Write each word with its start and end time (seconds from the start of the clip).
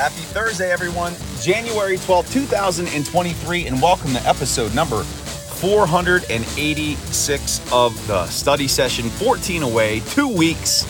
Happy 0.00 0.24
Thursday, 0.32 0.72
everyone. 0.72 1.12
January 1.42 1.98
12th, 1.98 2.32
2023, 2.32 3.66
and 3.66 3.82
welcome 3.82 4.14
to 4.14 4.26
episode 4.26 4.74
number 4.74 5.02
486 5.02 7.60
of 7.70 8.06
the 8.06 8.24
study 8.28 8.66
session. 8.66 9.10
14 9.10 9.62
away, 9.62 10.00
two 10.00 10.26
weeks 10.26 10.84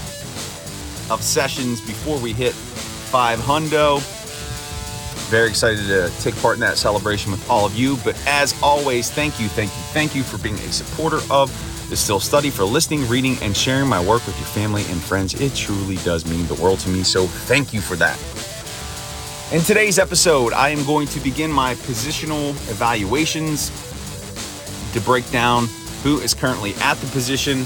of 1.10 1.24
sessions 1.24 1.80
before 1.80 2.20
we 2.20 2.32
hit 2.32 2.52
500. 2.52 4.00
Very 5.28 5.48
excited 5.48 5.88
to 5.88 6.08
take 6.20 6.36
part 6.36 6.54
in 6.54 6.60
that 6.60 6.78
celebration 6.78 7.32
with 7.32 7.50
all 7.50 7.66
of 7.66 7.74
you. 7.74 7.96
But 8.04 8.16
as 8.28 8.54
always, 8.62 9.10
thank 9.10 9.40
you, 9.40 9.48
thank 9.48 9.72
you, 9.72 9.82
thank 9.92 10.14
you 10.14 10.22
for 10.22 10.38
being 10.38 10.54
a 10.54 10.70
supporter 10.70 11.18
of 11.32 11.50
the 11.90 11.96
Steel 11.96 12.20
Study, 12.20 12.50
for 12.50 12.62
listening, 12.62 13.08
reading, 13.08 13.36
and 13.42 13.56
sharing 13.56 13.88
my 13.88 13.98
work 13.98 14.24
with 14.24 14.38
your 14.38 14.46
family 14.46 14.84
and 14.84 15.02
friends. 15.02 15.34
It 15.34 15.56
truly 15.56 15.96
does 15.96 16.24
mean 16.26 16.46
the 16.46 16.54
world 16.62 16.78
to 16.78 16.88
me. 16.88 17.02
So 17.02 17.26
thank 17.26 17.74
you 17.74 17.80
for 17.80 17.96
that. 17.96 18.16
In 19.52 19.62
today's 19.62 19.98
episode, 19.98 20.52
I 20.52 20.68
am 20.68 20.84
going 20.84 21.08
to 21.08 21.18
begin 21.18 21.50
my 21.50 21.74
positional 21.74 22.50
evaluations 22.70 23.70
to 24.92 25.00
break 25.00 25.28
down 25.32 25.66
who 26.04 26.20
is 26.20 26.34
currently 26.34 26.72
at 26.74 26.94
the 26.98 27.08
position, 27.08 27.64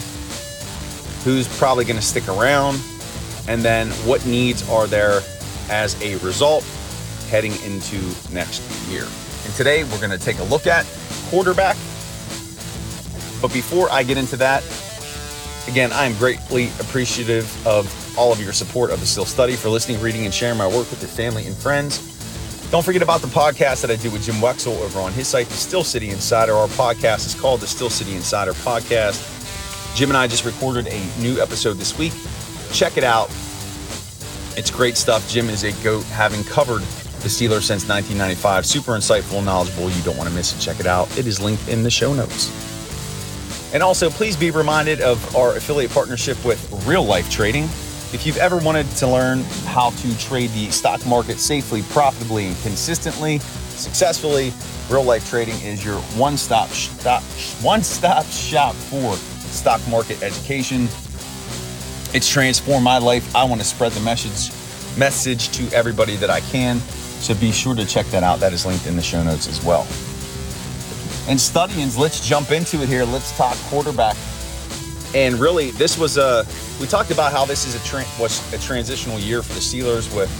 who's 1.24 1.46
probably 1.58 1.84
going 1.84 1.98
to 1.98 2.02
stick 2.02 2.26
around, 2.26 2.80
and 3.48 3.60
then 3.60 3.90
what 4.06 4.24
needs 4.24 4.66
are 4.70 4.86
there 4.86 5.20
as 5.68 6.00
a 6.00 6.16
result 6.24 6.64
heading 7.28 7.52
into 7.64 8.00
next 8.32 8.62
year. 8.88 9.06
And 9.44 9.52
today 9.52 9.84
we're 9.84 10.00
going 10.00 10.08
to 10.08 10.16
take 10.18 10.38
a 10.38 10.44
look 10.44 10.66
at 10.66 10.86
quarterback. 11.28 11.76
But 13.42 13.52
before 13.52 13.90
I 13.90 14.04
get 14.04 14.16
into 14.16 14.38
that, 14.38 14.64
again, 15.68 15.92
I 15.92 16.06
am 16.06 16.16
greatly 16.16 16.68
appreciative 16.80 17.66
of 17.66 18.03
all 18.16 18.32
of 18.32 18.40
your 18.40 18.52
support 18.52 18.90
of 18.90 19.00
the 19.00 19.06
Steel 19.06 19.24
Study 19.24 19.56
for 19.56 19.68
listening, 19.68 20.00
reading, 20.00 20.24
and 20.24 20.34
sharing 20.34 20.58
my 20.58 20.66
work 20.66 20.90
with 20.90 21.00
your 21.00 21.08
family 21.08 21.46
and 21.46 21.56
friends. 21.56 22.10
Don't 22.70 22.84
forget 22.84 23.02
about 23.02 23.20
the 23.20 23.28
podcast 23.28 23.82
that 23.82 23.90
I 23.90 23.96
do 23.96 24.10
with 24.10 24.24
Jim 24.24 24.36
Wexell 24.36 24.78
over 24.80 25.00
on 25.00 25.12
his 25.12 25.28
site, 25.28 25.46
The 25.46 25.54
Steel 25.54 25.84
City 25.84 26.10
Insider. 26.10 26.54
Our 26.54 26.68
podcast 26.68 27.26
is 27.26 27.34
called 27.34 27.60
The 27.60 27.66
Steel 27.66 27.90
City 27.90 28.14
Insider 28.14 28.52
Podcast. 28.52 29.30
Jim 29.94 30.10
and 30.10 30.16
I 30.16 30.26
just 30.26 30.44
recorded 30.44 30.88
a 30.88 31.20
new 31.20 31.40
episode 31.40 31.74
this 31.74 31.96
week. 31.96 32.12
Check 32.72 32.96
it 32.96 33.04
out. 33.04 33.28
It's 34.56 34.70
great 34.70 34.96
stuff. 34.96 35.28
Jim 35.28 35.48
is 35.48 35.62
a 35.62 35.72
goat, 35.84 36.04
having 36.06 36.42
covered 36.44 36.82
the 37.22 37.28
Steelers 37.28 37.62
since 37.62 37.88
1995. 37.88 38.66
Super 38.66 38.92
insightful, 38.92 39.44
knowledgeable. 39.44 39.88
You 39.90 40.02
don't 40.02 40.16
want 40.16 40.28
to 40.28 40.34
miss 40.34 40.54
it. 40.54 40.60
Check 40.60 40.80
it 40.80 40.86
out. 40.86 41.16
It 41.16 41.26
is 41.26 41.40
linked 41.40 41.68
in 41.68 41.82
the 41.82 41.90
show 41.90 42.12
notes. 42.12 42.50
And 43.72 43.82
also, 43.82 44.10
please 44.10 44.36
be 44.36 44.50
reminded 44.50 45.00
of 45.00 45.36
our 45.36 45.56
affiliate 45.56 45.90
partnership 45.90 46.44
with 46.44 46.60
Real 46.86 47.04
Life 47.04 47.30
Trading. 47.30 47.68
If 48.14 48.24
you've 48.24 48.36
ever 48.36 48.58
wanted 48.58 48.88
to 48.98 49.08
learn 49.08 49.40
how 49.66 49.90
to 49.90 50.18
trade 50.20 50.50
the 50.50 50.70
stock 50.70 51.04
market 51.04 51.40
safely, 51.40 51.82
profitably, 51.90 52.46
and 52.46 52.56
consistently, 52.58 53.40
successfully, 53.40 54.52
Real 54.88 55.02
Life 55.02 55.28
Trading 55.28 55.60
is 55.62 55.84
your 55.84 55.96
one-stop 56.16 56.68
one-stop 57.60 58.24
shop 58.26 58.76
for 58.76 59.16
stock 59.16 59.80
market 59.88 60.22
education. 60.22 60.84
It's 62.14 62.30
transformed 62.30 62.84
my 62.84 62.98
life. 62.98 63.34
I 63.34 63.42
want 63.42 63.60
to 63.60 63.66
spread 63.66 63.90
the 63.90 64.00
message 64.02 64.54
message 64.96 65.48
to 65.56 65.68
everybody 65.74 66.14
that 66.14 66.30
I 66.30 66.38
can. 66.38 66.78
So 67.18 67.34
be 67.34 67.50
sure 67.50 67.74
to 67.74 67.84
check 67.84 68.06
that 68.06 68.22
out. 68.22 68.38
That 68.38 68.52
is 68.52 68.64
linked 68.64 68.86
in 68.86 68.94
the 68.94 69.02
show 69.02 69.24
notes 69.24 69.48
as 69.48 69.64
well. 69.64 69.88
And 71.28 71.40
studyings, 71.40 71.98
let's 71.98 72.24
jump 72.24 72.52
into 72.52 72.80
it 72.80 72.88
here. 72.88 73.04
Let's 73.04 73.36
talk 73.36 73.56
quarterback. 73.70 74.16
And 75.14 75.36
really, 75.36 75.70
this 75.72 75.96
was 75.96 76.16
a 76.16 76.44
we 76.80 76.86
talked 76.86 77.10
about 77.10 77.32
how 77.32 77.44
this 77.44 77.66
is 77.66 77.74
a 77.74 77.86
tra- 77.86 78.04
was 78.20 78.52
a 78.52 78.58
transitional 78.58 79.18
year 79.18 79.42
for 79.42 79.52
the 79.52 79.60
Steelers 79.60 80.14
with 80.14 80.30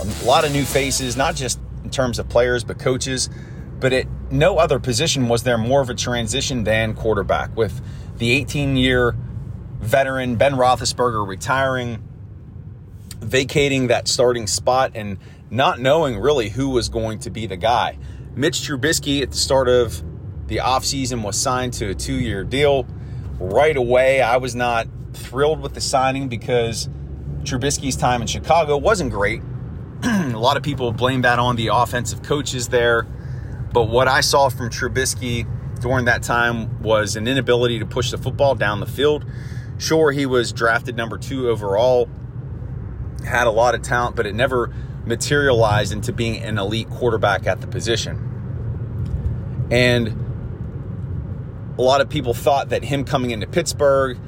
a 0.00 0.26
lot 0.26 0.44
of 0.44 0.52
new 0.52 0.64
faces, 0.64 1.16
not 1.16 1.36
just 1.36 1.60
in 1.84 1.90
terms 1.90 2.18
of 2.18 2.28
players 2.28 2.64
but 2.64 2.78
coaches. 2.78 3.30
But 3.78 3.92
at 3.92 4.06
no 4.30 4.58
other 4.58 4.78
position 4.78 5.28
was 5.28 5.42
there 5.42 5.58
more 5.58 5.80
of 5.80 5.90
a 5.90 5.94
transition 5.94 6.64
than 6.64 6.94
quarterback. 6.94 7.56
With 7.56 7.80
the 8.16 8.42
18-year 8.44 9.14
veteran 9.80 10.36
Ben 10.36 10.54
Roethlisberger 10.54 11.26
retiring, 11.26 12.02
vacating 13.20 13.88
that 13.88 14.08
starting 14.08 14.46
spot, 14.46 14.92
and 14.94 15.18
not 15.50 15.78
knowing 15.78 16.18
really 16.18 16.48
who 16.48 16.70
was 16.70 16.88
going 16.88 17.18
to 17.20 17.30
be 17.30 17.46
the 17.46 17.56
guy. 17.56 17.98
Mitch 18.34 18.60
Trubisky 18.60 19.22
at 19.22 19.30
the 19.30 19.36
start 19.36 19.68
of 19.68 20.02
the 20.46 20.56
offseason 20.56 21.22
was 21.22 21.40
signed 21.40 21.72
to 21.74 21.90
a 21.90 21.94
two 21.94 22.14
year 22.14 22.42
deal. 22.42 22.86
Right 23.38 23.76
away, 23.76 24.22
I 24.22 24.36
was 24.36 24.54
not 24.54 24.86
thrilled 25.12 25.60
with 25.60 25.74
the 25.74 25.80
signing 25.80 26.28
because 26.28 26.88
Trubisky's 27.42 27.96
time 27.96 28.20
in 28.20 28.26
Chicago 28.26 28.76
wasn't 28.76 29.10
great. 29.10 29.42
a 30.02 30.36
lot 30.36 30.56
of 30.56 30.62
people 30.62 30.92
blame 30.92 31.22
that 31.22 31.38
on 31.38 31.56
the 31.56 31.70
offensive 31.72 32.22
coaches 32.22 32.68
there. 32.68 33.02
But 33.72 33.84
what 33.84 34.06
I 34.06 34.20
saw 34.20 34.48
from 34.48 34.70
Trubisky 34.70 35.48
during 35.80 36.04
that 36.06 36.22
time 36.22 36.82
was 36.82 37.16
an 37.16 37.26
inability 37.26 37.80
to 37.80 37.86
push 37.86 38.10
the 38.10 38.18
football 38.18 38.54
down 38.54 38.80
the 38.80 38.86
field. 38.86 39.24
Sure, 39.78 40.12
he 40.12 40.26
was 40.26 40.52
drafted 40.52 40.96
number 40.96 41.18
two 41.18 41.48
overall, 41.48 42.08
had 43.26 43.46
a 43.46 43.50
lot 43.50 43.74
of 43.74 43.82
talent, 43.82 44.14
but 44.14 44.26
it 44.26 44.34
never 44.34 44.72
materialized 45.04 45.92
into 45.92 46.12
being 46.12 46.42
an 46.42 46.58
elite 46.58 46.88
quarterback 46.88 47.46
at 47.46 47.60
the 47.60 47.66
position. 47.66 48.30
And 49.70 50.23
a 51.78 51.82
lot 51.82 52.00
of 52.00 52.08
people 52.08 52.34
thought 52.34 52.68
that 52.68 52.84
him 52.84 53.04
coming 53.04 53.30
into 53.30 53.46
Pittsburgh, 53.46 54.18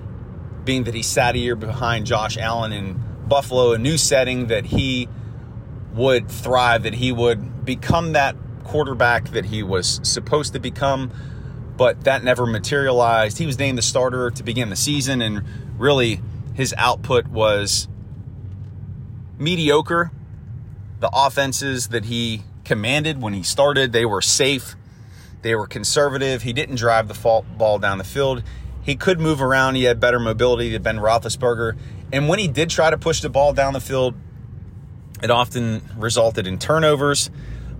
being 0.64 0.84
that 0.84 0.94
he 0.94 1.02
sat 1.02 1.34
a 1.34 1.38
year 1.38 1.56
behind 1.56 2.06
Josh 2.06 2.36
Allen 2.36 2.72
in 2.72 3.00
Buffalo, 3.28 3.72
a 3.72 3.78
new 3.78 3.96
setting, 3.96 4.48
that 4.48 4.66
he 4.66 5.08
would 5.94 6.28
thrive, 6.28 6.82
that 6.82 6.94
he 6.94 7.12
would 7.12 7.64
become 7.64 8.12
that 8.12 8.36
quarterback 8.64 9.30
that 9.30 9.46
he 9.46 9.62
was 9.62 10.00
supposed 10.02 10.52
to 10.52 10.58
become, 10.58 11.10
but 11.76 12.02
that 12.04 12.24
never 12.24 12.46
materialized. 12.46 13.38
He 13.38 13.46
was 13.46 13.58
named 13.58 13.78
the 13.78 13.82
starter 13.82 14.30
to 14.30 14.42
begin 14.42 14.70
the 14.70 14.76
season, 14.76 15.22
and 15.22 15.44
really 15.78 16.20
his 16.54 16.74
output 16.76 17.28
was 17.28 17.88
mediocre. 19.38 20.10
The 20.98 21.10
offenses 21.12 21.88
that 21.88 22.06
he 22.06 22.42
commanded 22.64 23.22
when 23.22 23.34
he 23.34 23.42
started, 23.42 23.92
they 23.92 24.04
were 24.04 24.22
safe, 24.22 24.74
they 25.46 25.54
were 25.54 25.68
conservative. 25.68 26.42
He 26.42 26.52
didn't 26.52 26.76
drive 26.76 27.06
the 27.06 27.42
ball 27.56 27.78
down 27.78 27.98
the 27.98 28.04
field. 28.04 28.42
He 28.82 28.96
could 28.96 29.20
move 29.20 29.40
around. 29.40 29.76
He 29.76 29.84
had 29.84 30.00
better 30.00 30.18
mobility 30.18 30.70
than 30.70 30.82
Ben 30.82 30.96
Roethlisberger. 30.98 31.78
And 32.12 32.28
when 32.28 32.38
he 32.38 32.48
did 32.48 32.68
try 32.68 32.90
to 32.90 32.98
push 32.98 33.20
the 33.20 33.28
ball 33.28 33.52
down 33.52 33.72
the 33.72 33.80
field, 33.80 34.14
it 35.22 35.30
often 35.30 35.82
resulted 35.96 36.46
in 36.46 36.58
turnovers. 36.58 37.30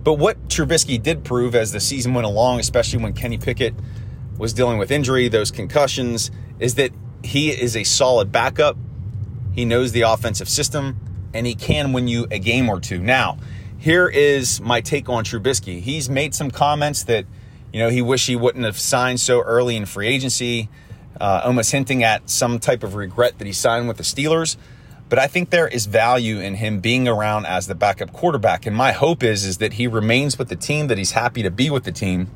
But 0.01 0.13
what 0.13 0.47
Trubisky 0.47 1.01
did 1.01 1.25
prove 1.25 1.55
as 1.55 1.73
the 1.73 1.81
season 1.81 2.13
went 2.13 2.25
along, 2.25 2.61
especially 2.61 3.03
when 3.03 3.11
Kenny 3.11 3.37
Pickett 3.37 3.73
was 4.37 4.53
dealing 4.53 4.77
with 4.77 4.89
injury, 4.89 5.27
those 5.27 5.51
concussions, 5.51 6.31
is 6.59 6.75
that 6.75 6.91
he 7.23 7.49
is 7.49 7.75
a 7.75 7.83
solid 7.83 8.31
backup. 8.31 8.77
He 9.51 9.65
knows 9.65 9.91
the 9.91 10.01
offensive 10.01 10.47
system 10.47 10.99
and 11.33 11.45
he 11.45 11.55
can 11.55 11.91
win 11.91 12.07
you 12.07 12.27
a 12.31 12.39
game 12.39 12.69
or 12.69 12.79
two. 12.79 12.99
Now, 12.99 13.37
here 13.77 14.07
is 14.07 14.61
my 14.61 14.81
take 14.81 15.09
on 15.09 15.25
Trubisky. 15.25 15.81
He's 15.81 16.09
made 16.09 16.33
some 16.33 16.49
comments 16.49 17.03
that, 17.03 17.25
you 17.73 17.79
know, 17.79 17.89
he 17.89 18.01
wish 18.01 18.27
he 18.27 18.35
wouldn't 18.35 18.65
have 18.65 18.79
signed 18.79 19.19
so 19.19 19.41
early 19.41 19.75
in 19.75 19.85
free 19.85 20.07
agency, 20.07 20.69
uh, 21.19 21.41
almost 21.43 21.71
hinting 21.71 22.03
at 22.03 22.29
some 22.29 22.59
type 22.59 22.83
of 22.83 22.95
regret 22.95 23.37
that 23.39 23.45
he 23.45 23.53
signed 23.53 23.87
with 23.87 23.97
the 23.97 24.03
Steelers. 24.03 24.57
But 25.09 25.19
I 25.19 25.27
think 25.27 25.51
there 25.51 25.67
is 25.67 25.85
value 25.85 26.39
in 26.39 26.55
him 26.55 26.79
being 26.79 27.07
around 27.07 27.45
as 27.45 27.67
the 27.67 27.75
backup 27.75 28.11
quarterback. 28.11 28.65
And 28.65 28.75
my 28.75 28.91
hope 28.91 29.23
is, 29.23 29.45
is 29.45 29.57
that 29.59 29.73
he 29.73 29.87
remains 29.87 30.37
with 30.37 30.49
the 30.49 30.55
team, 30.55 30.87
that 30.87 30.97
he's 30.97 31.11
happy 31.11 31.43
to 31.43 31.51
be 31.51 31.69
with 31.69 31.85
the 31.85 31.93
team, 31.93 32.29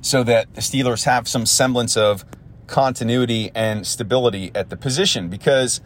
so 0.00 0.24
that 0.24 0.52
the 0.54 0.60
Steelers 0.60 1.04
have 1.04 1.28
some 1.28 1.46
semblance 1.46 1.96
of 1.96 2.24
continuity 2.66 3.50
and 3.54 3.86
stability 3.86 4.50
at 4.54 4.70
the 4.70 4.76
position. 4.76 5.28
Because 5.28 5.80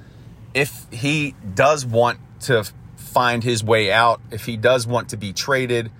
if 0.54 0.86
he 0.90 1.34
does 1.54 1.84
want 1.84 2.18
to 2.40 2.64
find 2.96 3.44
his 3.44 3.62
way 3.62 3.92
out, 3.92 4.20
if 4.30 4.46
he 4.46 4.56
does 4.56 4.86
want 4.86 5.10
to 5.10 5.16
be 5.16 5.32
traded, 5.32 5.90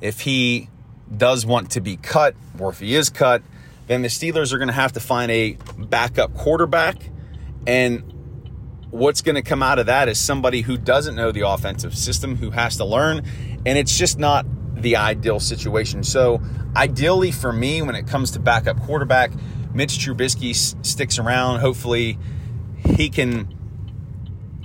if 0.00 0.20
he 0.20 0.70
does 1.14 1.44
want 1.44 1.70
to 1.72 1.80
be 1.80 1.96
cut, 1.96 2.34
or 2.58 2.70
if 2.70 2.80
he 2.80 2.94
is 2.94 3.10
cut, 3.10 3.42
then 3.86 4.02
the 4.02 4.08
Steelers 4.08 4.52
are 4.52 4.58
going 4.58 4.68
to 4.68 4.74
have 4.74 4.92
to 4.92 5.00
find 5.00 5.30
a 5.30 5.58
backup 5.76 6.34
quarterback. 6.34 6.96
And 7.66 8.02
what's 8.90 9.22
going 9.22 9.34
to 9.34 9.42
come 9.42 9.62
out 9.62 9.78
of 9.78 9.86
that 9.86 10.08
is 10.08 10.18
somebody 10.18 10.62
who 10.62 10.76
doesn't 10.76 11.14
know 11.14 11.32
the 11.32 11.42
offensive 11.42 11.96
system, 11.96 12.36
who 12.36 12.50
has 12.50 12.76
to 12.76 12.84
learn. 12.84 13.22
And 13.66 13.78
it's 13.78 13.96
just 13.96 14.18
not 14.18 14.46
the 14.74 14.96
ideal 14.96 15.40
situation. 15.40 16.02
So, 16.02 16.40
ideally 16.76 17.30
for 17.30 17.52
me, 17.52 17.82
when 17.82 17.94
it 17.94 18.06
comes 18.06 18.30
to 18.32 18.40
backup 18.40 18.80
quarterback, 18.80 19.32
Mitch 19.72 19.98
Trubisky 19.98 20.50
s- 20.50 20.76
sticks 20.82 21.18
around. 21.18 21.60
Hopefully, 21.60 22.18
he 22.96 23.08
can 23.08 23.48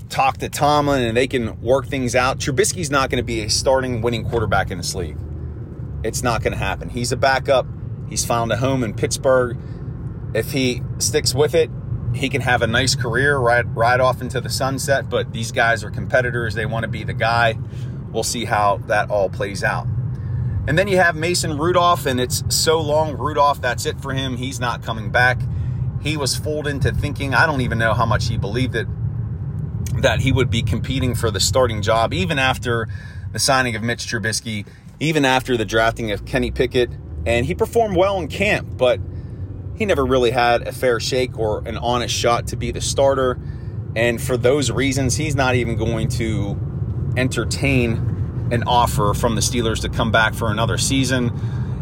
talk 0.09 0.37
to 0.37 0.49
Tomlin 0.49 1.03
and 1.03 1.15
they 1.15 1.27
can 1.27 1.61
work 1.61 1.87
things 1.87 2.15
out. 2.15 2.39
Trubisky's 2.39 2.91
not 2.91 3.09
going 3.09 3.17
to 3.17 3.25
be 3.25 3.41
a 3.41 3.49
starting 3.49 4.01
winning 4.01 4.27
quarterback 4.27 4.71
in 4.71 4.77
this 4.77 4.95
league. 4.95 5.17
It's 6.03 6.23
not 6.23 6.41
going 6.41 6.53
to 6.53 6.59
happen. 6.59 6.89
He's 6.89 7.11
a 7.11 7.17
backup. 7.17 7.65
He's 8.09 8.25
found 8.25 8.51
a 8.51 8.57
home 8.57 8.83
in 8.83 8.93
Pittsburgh. 8.93 9.57
If 10.33 10.51
he 10.51 10.81
sticks 10.97 11.33
with 11.33 11.55
it, 11.55 11.69
he 12.13 12.29
can 12.29 12.41
have 12.41 12.61
a 12.61 12.67
nice 12.67 12.95
career 12.95 13.37
right 13.37 13.65
right 13.75 13.99
off 13.99 14.21
into 14.21 14.41
the 14.41 14.49
sunset. 14.49 15.09
But 15.09 15.31
these 15.31 15.51
guys 15.51 15.83
are 15.83 15.91
competitors; 15.91 16.55
they 16.55 16.65
want 16.65 16.83
to 16.83 16.89
be 16.89 17.03
the 17.03 17.13
guy. 17.13 17.57
We'll 18.11 18.23
see 18.23 18.45
how 18.45 18.77
that 18.87 19.11
all 19.11 19.29
plays 19.29 19.63
out. 19.63 19.87
And 20.67 20.77
then 20.77 20.87
you 20.87 20.97
have 20.97 21.15
Mason 21.15 21.57
Rudolph, 21.57 22.05
and 22.05 22.19
it's 22.19 22.43
so 22.49 22.79
long. 22.79 23.17
Rudolph, 23.17 23.61
that's 23.61 23.85
it 23.85 23.99
for 24.01 24.13
him. 24.13 24.37
He's 24.37 24.59
not 24.59 24.83
coming 24.83 25.09
back. 25.11 25.41
He 26.01 26.15
was 26.15 26.35
fooled 26.35 26.67
into 26.67 26.91
thinking, 26.91 27.33
I 27.33 27.45
don't 27.45 27.61
even 27.61 27.77
know 27.77 27.93
how 27.93 28.05
much 28.05 28.27
he 28.27 28.37
believed 28.37 28.75
it, 28.75 28.87
that 30.01 30.19
he 30.21 30.31
would 30.31 30.49
be 30.49 30.61
competing 30.61 31.15
for 31.15 31.31
the 31.31 31.39
starting 31.39 31.81
job, 31.81 32.13
even 32.13 32.39
after 32.39 32.87
the 33.31 33.39
signing 33.39 33.75
of 33.75 33.83
Mitch 33.83 34.05
Trubisky, 34.05 34.65
even 34.99 35.25
after 35.25 35.57
the 35.57 35.65
drafting 35.65 36.11
of 36.11 36.25
Kenny 36.25 36.51
Pickett. 36.51 36.89
And 37.25 37.45
he 37.45 37.55
performed 37.55 37.95
well 37.95 38.19
in 38.19 38.27
camp, 38.27 38.77
but 38.77 38.99
he 39.75 39.85
never 39.85 40.05
really 40.05 40.31
had 40.31 40.67
a 40.67 40.71
fair 40.71 40.99
shake 40.99 41.37
or 41.37 41.65
an 41.67 41.77
honest 41.77 42.13
shot 42.13 42.47
to 42.47 42.55
be 42.55 42.71
the 42.71 42.81
starter. 42.81 43.39
And 43.95 44.21
for 44.21 44.37
those 44.37 44.71
reasons, 44.71 45.15
he's 45.15 45.35
not 45.35 45.55
even 45.55 45.75
going 45.75 46.09
to 46.09 46.59
entertain 47.17 48.49
an 48.51 48.63
offer 48.63 49.13
from 49.13 49.35
the 49.35 49.41
Steelers 49.41 49.81
to 49.81 49.89
come 49.89 50.11
back 50.11 50.33
for 50.33 50.51
another 50.51 50.77
season. 50.77 51.31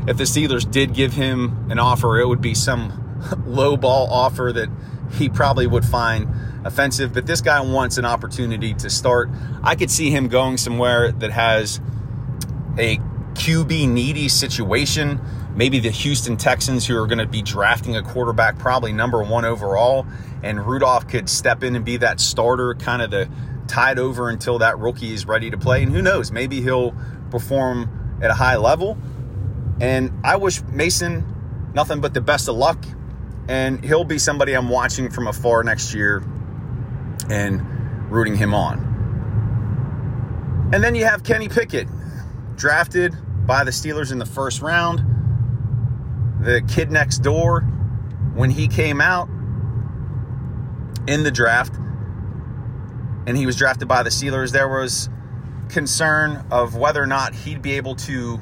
If 0.08 0.18
the 0.18 0.24
Steelers 0.24 0.70
did 0.70 0.94
give 0.94 1.14
him 1.14 1.70
an 1.72 1.80
offer, 1.80 2.20
it 2.20 2.28
would 2.28 2.42
be 2.42 2.54
some 2.54 3.04
low 3.46 3.78
ball 3.78 4.08
offer 4.10 4.52
that 4.54 4.70
he 5.14 5.30
probably 5.30 5.68
would 5.68 5.86
find 5.86 6.28
offensive. 6.66 7.14
But 7.14 7.26
this 7.26 7.42
guy 7.42 7.62
wants 7.62 7.98
an 7.98 8.06
opportunity 8.06 8.74
to 8.76 8.90
start. 8.90 9.30
I 9.64 9.76
could 9.76 9.92
see 9.92 10.12
him 10.12 10.28
going 10.28 10.58
somewhere 10.58 11.12
that 11.12 11.32
has 11.32 11.82
a 12.78 12.98
QB 13.34 13.90
needy 13.90 14.30
situation. 14.30 15.20
Maybe 15.56 15.80
the 15.80 15.90
Houston 15.90 16.38
Texans, 16.38 16.86
who 16.86 17.02
are 17.02 17.08
going 17.08 17.18
to 17.18 17.28
be 17.28 17.42
drafting 17.42 17.96
a 17.96 18.04
quarterback, 18.04 18.60
probably 18.60 18.94
number 18.94 19.24
one 19.24 19.46
overall, 19.46 20.06
and 20.44 20.66
Rudolph 20.66 21.08
could 21.08 21.30
step 21.30 21.64
in 21.64 21.76
and 21.76 21.84
be 21.84 21.98
that 21.98 22.20
starter, 22.20 22.76
kind 22.76 23.02
of 23.02 23.12
the 23.12 23.30
tied 23.68 24.00
over 24.00 24.30
until 24.30 24.60
that 24.60 24.78
rookie 24.80 25.14
is 25.14 25.26
ready 25.26 25.50
to 25.50 25.58
play. 25.58 25.84
And 25.84 25.92
who 25.92 26.02
knows, 26.02 26.32
maybe 26.32 26.62
he'll 26.62 26.96
perform 27.32 28.20
at 28.22 28.30
a 28.30 28.36
high 28.36 28.58
level. 28.58 28.98
And 29.82 30.12
I 30.24 30.38
wish 30.38 30.62
Mason 30.64 31.72
nothing 31.74 32.02
but 32.02 32.14
the 32.14 32.22
best 32.22 32.48
of 32.48 32.56
luck 32.56 32.84
and 33.48 33.84
he'll 33.84 34.04
be 34.04 34.20
somebody 34.20 34.54
I'm 34.54 34.70
watching 34.70 35.10
from 35.10 35.28
afar 35.28 35.64
next 35.64 35.94
year 35.94 36.24
and 37.30 38.12
rooting 38.12 38.36
him 38.36 38.54
on. 38.54 38.96
And 40.74 40.84
then 40.84 40.96
you 40.96 41.06
have 41.06 41.24
Kenny 41.24 41.48
Pickett, 41.48 41.88
drafted 42.58 43.16
by 43.46 43.64
the 43.64 43.72
Steelers 43.72 44.12
in 44.12 44.18
the 44.18 44.26
first 44.26 44.62
round. 44.62 45.00
The 46.42 46.62
kid 46.68 46.92
next 46.92 47.20
door, 47.20 47.62
when 48.34 48.50
he 48.50 48.68
came 48.68 49.00
out 49.00 49.30
in 51.08 51.24
the 51.24 51.32
draft, 51.32 51.76
and 53.26 53.38
he 53.38 53.46
was 53.46 53.56
drafted 53.56 53.88
by 53.88 54.04
the 54.04 54.10
Steelers, 54.10 54.52
there 54.52 54.68
was 54.68 55.10
concern 55.70 56.46
of 56.52 56.76
whether 56.76 57.02
or 57.02 57.08
not 57.08 57.34
he'd 57.34 57.62
be 57.62 57.74
able 57.74 57.96
to 57.96 58.40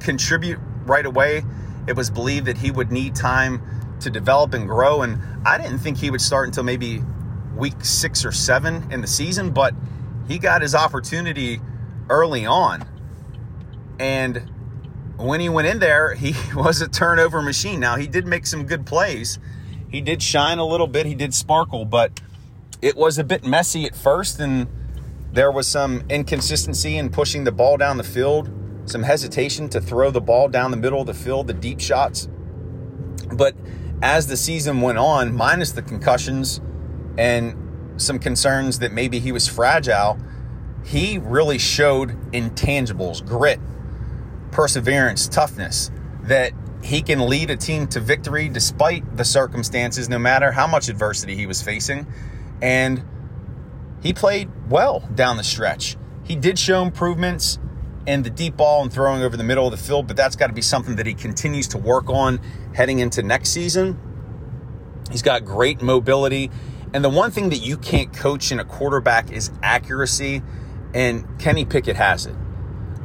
contribute 0.00 0.58
right 0.84 1.06
away. 1.06 1.44
It 1.86 1.96
was 1.96 2.10
believed 2.10 2.46
that 2.46 2.58
he 2.58 2.70
would 2.70 2.92
need 2.92 3.14
time 3.14 3.62
to 4.00 4.10
develop 4.10 4.54
and 4.54 4.68
grow. 4.68 5.02
And 5.02 5.20
I 5.46 5.58
didn't 5.58 5.78
think 5.78 5.98
he 5.98 6.10
would 6.10 6.20
start 6.20 6.46
until 6.46 6.64
maybe 6.64 7.02
week 7.56 7.84
six 7.84 8.24
or 8.24 8.32
seven 8.32 8.90
in 8.90 9.00
the 9.00 9.06
season, 9.06 9.50
but 9.50 9.74
he 10.26 10.38
got 10.38 10.62
his 10.62 10.74
opportunity 10.74 11.60
early 12.08 12.46
on. 12.46 12.88
And 13.98 14.50
when 15.16 15.40
he 15.40 15.48
went 15.48 15.68
in 15.68 15.78
there, 15.78 16.14
he 16.14 16.34
was 16.54 16.80
a 16.80 16.88
turnover 16.88 17.42
machine. 17.42 17.80
Now, 17.80 17.96
he 17.96 18.06
did 18.06 18.26
make 18.26 18.46
some 18.46 18.64
good 18.64 18.86
plays. 18.86 19.38
He 19.88 20.00
did 20.00 20.22
shine 20.22 20.58
a 20.58 20.66
little 20.66 20.88
bit, 20.88 21.06
he 21.06 21.14
did 21.14 21.34
sparkle, 21.34 21.84
but 21.84 22.20
it 22.82 22.96
was 22.96 23.16
a 23.16 23.24
bit 23.24 23.44
messy 23.44 23.84
at 23.84 23.94
first. 23.94 24.40
And 24.40 24.66
there 25.32 25.52
was 25.52 25.66
some 25.66 26.04
inconsistency 26.08 26.98
in 26.98 27.10
pushing 27.10 27.44
the 27.44 27.52
ball 27.52 27.76
down 27.76 27.96
the 27.96 28.04
field, 28.04 28.50
some 28.86 29.04
hesitation 29.04 29.68
to 29.70 29.80
throw 29.80 30.10
the 30.10 30.20
ball 30.20 30.48
down 30.48 30.70
the 30.70 30.76
middle 30.76 31.00
of 31.00 31.06
the 31.06 31.14
field, 31.14 31.46
the 31.46 31.54
deep 31.54 31.80
shots. 31.80 32.28
But 33.32 33.54
as 34.02 34.26
the 34.26 34.36
season 34.36 34.80
went 34.80 34.98
on, 34.98 35.34
minus 35.34 35.72
the 35.72 35.82
concussions 35.82 36.60
and 37.16 37.54
some 37.96 38.18
concerns 38.18 38.80
that 38.80 38.92
maybe 38.92 39.20
he 39.20 39.32
was 39.32 39.46
fragile, 39.46 40.18
he 40.84 41.18
really 41.18 41.58
showed 41.58 42.10
intangibles, 42.32 43.24
grit, 43.24 43.60
perseverance, 44.54 45.28
toughness, 45.28 45.90
that 46.22 46.52
he 46.82 47.02
can 47.02 47.28
lead 47.28 47.50
a 47.50 47.56
team 47.56 47.86
to 47.88 48.00
victory 48.00 48.48
despite 48.48 49.16
the 49.16 49.24
circumstances, 49.24 50.08
no 50.08 50.18
matter 50.18 50.52
how 50.52 50.66
much 50.66 50.88
adversity 50.88 51.34
he 51.34 51.46
was 51.46 51.60
facing. 51.60 52.06
And 52.62 53.02
he 54.02 54.12
played 54.12 54.50
well 54.70 55.00
down 55.14 55.36
the 55.36 55.44
stretch. 55.44 55.96
He 56.24 56.36
did 56.36 56.58
show 56.58 56.82
improvements 56.82 57.58
in 58.06 58.22
the 58.22 58.30
deep 58.30 58.56
ball 58.56 58.82
and 58.82 58.92
throwing 58.92 59.22
over 59.22 59.36
the 59.36 59.44
middle 59.44 59.66
of 59.66 59.70
the 59.70 59.76
field, 59.76 60.06
but 60.06 60.16
that's 60.16 60.36
got 60.36 60.46
to 60.46 60.52
be 60.52 60.62
something 60.62 60.96
that 60.96 61.06
he 61.06 61.14
continues 61.14 61.68
to 61.68 61.78
work 61.78 62.08
on 62.08 62.40
heading 62.74 63.00
into 63.00 63.22
next 63.22 63.50
season. 63.50 63.98
He's 65.10 65.22
got 65.22 65.44
great 65.44 65.82
mobility. 65.82 66.50
And 66.92 67.04
the 67.04 67.10
one 67.10 67.30
thing 67.30 67.48
that 67.48 67.58
you 67.58 67.76
can't 67.76 68.12
coach 68.12 68.52
in 68.52 68.60
a 68.60 68.64
quarterback 68.64 69.32
is 69.32 69.50
accuracy. 69.62 70.42
And 70.94 71.26
Kenny 71.40 71.64
Pickett 71.64 71.96
has 71.96 72.26
it. 72.26 72.36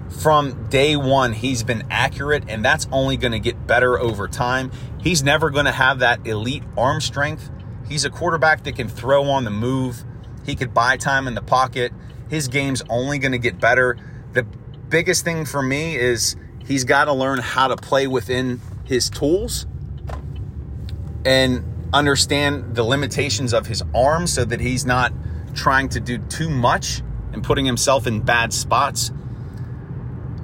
From 0.09 0.67
day 0.69 0.95
one, 0.95 1.33
he's 1.33 1.63
been 1.63 1.83
accurate, 1.89 2.45
and 2.47 2.65
that's 2.65 2.88
only 2.91 3.15
going 3.15 3.31
to 3.31 3.39
get 3.39 3.67
better 3.67 4.00
over 4.00 4.27
time. 4.27 4.71
He's 5.01 5.23
never 5.23 5.50
going 5.50 5.65
to 5.65 5.71
have 5.71 6.00
that 6.00 6.25
elite 6.25 6.63
arm 6.78 6.99
strength. 6.99 7.49
He's 7.87 8.06
a 8.06 8.09
quarterback 8.09 8.63
that 8.63 8.75
can 8.75 8.89
throw 8.89 9.25
on 9.25 9.44
the 9.44 9.51
move. 9.51 10.04
He 10.45 10.56
could 10.56 10.73
buy 10.73 10.97
time 10.97 11.28
in 11.28 11.35
the 11.35 11.42
pocket. 11.42 11.94
His 12.30 12.47
game's 12.47 12.81
only 12.89 13.19
going 13.19 13.31
to 13.31 13.37
get 13.37 13.59
better. 13.59 13.97
The 14.33 14.44
biggest 14.89 15.23
thing 15.23 15.45
for 15.45 15.61
me 15.61 15.95
is 15.95 16.35
he's 16.66 16.83
got 16.83 17.06
to 17.06 17.13
learn 17.13 17.39
how 17.39 17.68
to 17.68 17.75
play 17.75 18.07
within 18.07 18.61
his 18.85 19.09
tools 19.09 19.68
and 21.23 21.63
understand 21.94 22.75
the 22.75 22.83
limitations 22.83 23.54
of 23.54 23.68
his 23.68 23.83
arm 23.94 24.28
so 24.28 24.45
that 24.45 24.59
he's 24.59 24.85
not 24.85 25.13
trying 25.54 25.89
to 25.89 25.99
do 25.99 26.18
too 26.18 26.49
much 26.49 27.01
and 27.33 27.44
putting 27.44 27.66
himself 27.66 28.07
in 28.07 28.21
bad 28.21 28.54
spots. 28.54 29.11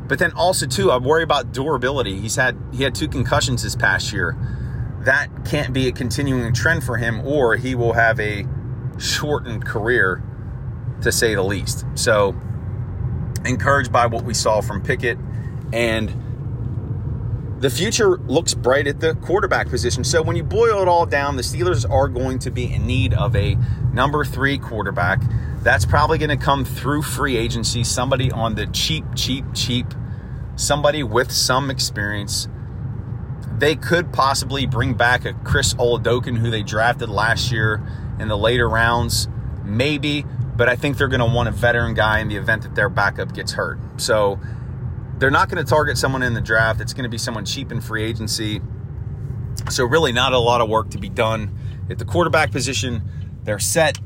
But 0.08 0.20
then 0.20 0.32
also 0.34 0.68
too, 0.68 0.92
I 0.92 0.98
worry 0.98 1.24
about 1.24 1.52
durability. 1.52 2.20
He's 2.20 2.36
had 2.36 2.58
he 2.74 2.84
had 2.84 2.94
two 2.94 3.08
concussions 3.08 3.64
this 3.64 3.76
past 3.76 4.14
year. 4.14 4.38
That 5.02 5.30
can't 5.46 5.74
be 5.74 5.88
a 5.88 5.92
continuing 5.92 6.54
trend 6.54 6.84
for 6.84 6.98
him, 6.98 7.22
or 7.22 7.56
he 7.56 7.76
will 7.76 7.94
have 7.94 8.20
a 8.20 8.46
shortened 8.98 9.66
career, 9.66 10.24
to 11.02 11.12
say 11.12 11.36
the 11.36 11.44
least. 11.44 11.86
So, 11.96 12.36
encouraged 13.46 13.92
by 13.92 14.08
what 14.08 14.24
we 14.24 14.34
saw 14.34 14.62
from 14.62 14.82
Pickett 14.82 15.18
and 15.74 16.22
the 17.60 17.70
future 17.70 18.18
looks 18.18 18.54
bright 18.54 18.86
at 18.86 19.00
the 19.00 19.16
quarterback 19.16 19.70
position. 19.70 20.04
So 20.04 20.22
when 20.22 20.36
you 20.36 20.44
boil 20.44 20.82
it 20.82 20.88
all 20.88 21.06
down, 21.06 21.36
the 21.36 21.42
Steelers 21.42 21.90
are 21.90 22.08
going 22.08 22.40
to 22.40 22.52
be 22.52 22.72
in 22.72 22.86
need 22.86 23.14
of 23.14 23.36
a 23.36 23.58
number 23.94 24.26
three 24.26 24.58
quarterback. 24.58 25.22
That's 25.66 25.84
probably 25.84 26.20
going 26.20 26.30
to 26.30 26.38
come 26.38 26.64
through 26.64 27.02
free 27.02 27.38
agency, 27.38 27.84
somebody 27.84 28.32
on 28.32 28.54
the 28.54 28.68
cheap, 28.68 29.04
cheap, 29.16 29.44
cheap, 29.56 29.88
somebody 30.56 31.02
with 31.02 31.32
some 31.32 31.72
experience. 31.72 32.48
They 33.58 33.76
could 33.76 34.14
possibly 34.14 34.68
bring 34.68 34.94
back 34.94 35.26
a 35.26 35.34
Chris 35.34 35.74
Oladokun, 35.74 36.38
who 36.38 36.52
they 36.52 36.62
drafted 36.62 37.10
last 37.10 37.52
year 37.52 37.82
in 38.20 38.28
the 38.28 38.38
later 38.38 38.70
rounds, 38.70 39.28
maybe, 39.64 40.24
but 40.56 40.70
I 40.70 40.76
think 40.76 41.00
they're 41.00 41.08
going 41.08 41.28
to 41.28 41.36
want 41.36 41.50
a 41.50 41.52
veteran 41.52 41.96
guy 41.96 42.20
in 42.20 42.28
the 42.28 42.36
event 42.36 42.62
that 42.62 42.76
their 42.76 42.88
backup 42.88 43.34
gets 43.34 43.54
hurt. 43.54 43.80
So 43.98 44.40
they're 45.18 45.32
not 45.32 45.50
going 45.50 45.66
to 45.66 45.68
target 45.68 45.98
someone 45.98 46.22
in 46.22 46.36
the 46.36 46.42
draft. 46.42 46.80
It's 46.80 46.94
going 46.94 47.06
to 47.06 47.10
be 47.10 47.18
someone 47.18 47.44
cheap 47.44 47.72
in 47.72 47.82
free 47.82 48.04
agency. 48.04 48.62
So, 49.72 49.84
really, 49.84 50.12
not 50.12 50.32
a 50.32 50.38
lot 50.38 50.62
of 50.62 50.70
work 50.70 50.92
to 50.92 51.00
be 51.00 51.10
done 51.10 51.58
at 51.90 51.98
the 51.98 52.06
quarterback 52.06 52.52
position. 52.52 53.02
They're 53.46 53.58
set. 53.58 53.98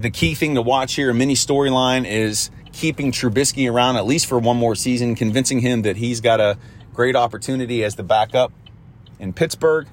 The 0.00 0.10
key 0.10 0.34
thing 0.34 0.54
to 0.54 0.62
watch 0.62 0.94
here, 0.94 1.10
a 1.10 1.14
mini 1.14 1.34
storyline, 1.34 2.06
is 2.06 2.50
keeping 2.72 3.12
Trubisky 3.12 3.70
around 3.70 3.96
at 3.96 4.06
least 4.06 4.24
for 4.24 4.38
one 4.38 4.56
more 4.56 4.74
season, 4.74 5.14
convincing 5.14 5.60
him 5.60 5.82
that 5.82 5.98
he's 5.98 6.22
got 6.22 6.40
a 6.40 6.56
great 6.94 7.14
opportunity 7.14 7.84
as 7.84 7.96
the 7.96 8.02
backup 8.02 8.50
in 9.18 9.34
Pittsburgh. 9.34 9.86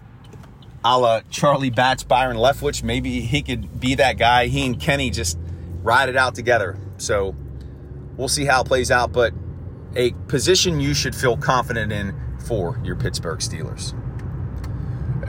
A 0.85 0.97
la 0.97 1.21
Charlie 1.29 1.71
Batch, 1.71 2.07
Byron 2.07 2.37
Leftwich. 2.37 2.83
Maybe 2.83 3.19
he 3.19 3.41
could 3.41 3.81
be 3.81 3.95
that 3.95 4.17
guy. 4.17 4.47
He 4.47 4.65
and 4.65 4.79
Kenny 4.79 5.09
just 5.09 5.37
ride 5.83 6.07
it 6.07 6.15
out 6.15 6.35
together. 6.35 6.77
So, 6.97 7.35
we'll 8.15 8.29
see 8.29 8.45
how 8.45 8.61
it 8.61 8.67
plays 8.67 8.89
out. 8.89 9.11
But 9.11 9.33
a 9.97 10.11
position 10.29 10.79
you 10.79 10.93
should 10.93 11.15
feel 11.15 11.35
confident 11.35 11.91
in 11.91 12.15
for 12.45 12.79
your 12.81 12.95
Pittsburgh 12.95 13.39
Steelers. 13.39 13.93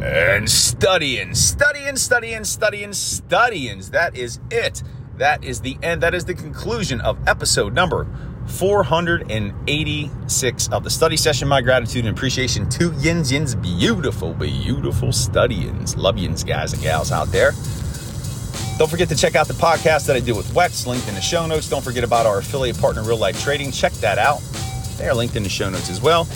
And 0.01 0.49
studying, 0.49 1.35
studying, 1.35 1.97
studying, 1.97 2.45
studying, 2.45 2.93
studying. 2.93 3.81
That 3.91 4.17
is 4.17 4.39
it. 4.51 4.85
That 5.17 5.43
is 5.43 5.61
the 5.61 5.77
end. 5.83 6.03
That 6.03 6.15
is 6.15 6.25
the 6.25 6.35
conclusion 6.35 7.01
of 7.01 7.19
episode 7.27 7.75
number 7.75 8.07
486 8.47 10.69
of 10.69 10.85
the 10.85 10.91
study 10.91 11.17
session. 11.17 11.49
My 11.49 11.61
gratitude 11.61 12.07
and 12.07 12.17
appreciation 12.17 12.69
to 12.71 12.93
Yins 12.99 13.33
Yins, 13.33 13.57
beautiful, 13.57 14.35
beautiful 14.35 15.13
studyings. 15.13 15.97
Love 15.97 16.17
yins, 16.17 16.45
guys 16.45 16.73
and 16.73 16.81
gals 16.81 17.11
out 17.11 17.27
there. 17.33 17.51
Don't 18.79 18.89
forget 18.89 19.09
to 19.09 19.17
check 19.17 19.35
out 19.35 19.49
the 19.49 19.55
podcast 19.55 20.07
that 20.07 20.15
I 20.15 20.21
do 20.21 20.37
with 20.37 20.47
Wex, 20.55 20.87
linked 20.87 21.09
in 21.09 21.17
the 21.17 21.21
show 21.21 21.45
notes. 21.47 21.69
Don't 21.69 21.83
forget 21.83 22.05
about 22.05 22.27
our 22.27 22.39
affiliate 22.39 22.79
partner, 22.79 23.03
Real 23.03 23.19
Life 23.19 23.43
Trading. 23.43 23.73
Check 23.73 23.93
that 23.95 24.19
out. 24.19 24.39
They 24.97 25.09
are 25.09 25.15
linked 25.15 25.35
in 25.35 25.43
the 25.43 25.49
show 25.49 25.69
notes 25.69 25.91
as 25.91 26.01
well. 26.01 26.29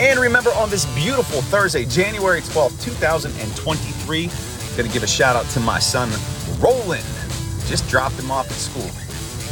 And 0.00 0.18
remember, 0.18 0.50
on 0.50 0.70
this 0.70 0.86
beautiful 0.94 1.40
Thursday, 1.42 1.84
January 1.84 2.40
12th, 2.40 2.82
2023, 2.82 4.26
going 4.76 4.88
to 4.88 4.92
give 4.92 5.04
a 5.04 5.06
shout 5.06 5.36
out 5.36 5.48
to 5.50 5.60
my 5.60 5.78
son, 5.78 6.10
Roland. 6.58 7.04
Just 7.66 7.88
dropped 7.88 8.16
him 8.16 8.30
off 8.30 8.46
at 8.46 8.56
school. 8.56 8.90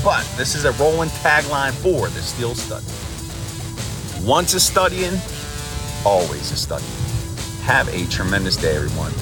But 0.05 0.29
this 0.37 0.57
is 0.57 0.65
a 0.65 0.73
Roland 0.73 1.13
tagline 1.13 1.73
for 1.73 2.09
the 2.09 2.21
Steel 2.21 2.57
Study. 2.57 2.85
Once 4.27 4.55
a 4.55 4.61
studying, 4.61 5.15
always 6.05 6.51
a 6.51 6.57
studying. 6.57 6.91
Have 7.63 7.89
a 7.95 8.05
tremendous 8.09 8.57
day, 8.57 8.75
everyone. 8.75 9.13